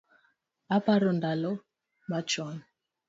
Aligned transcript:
Aparo 0.77 1.09
ndalo 1.17 1.51
machon 2.09 2.55